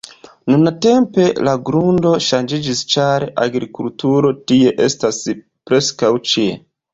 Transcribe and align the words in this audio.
Nuntempe, 0.51 1.25
la 1.47 1.51
grundo 1.67 2.13
ŝanĝiĝis 2.27 2.81
ĉar 2.93 3.25
agrikulturo 3.45 4.33
tie 4.53 4.73
estas 4.87 5.21
preskaŭ 5.73 6.13
ĉie. 6.33 6.59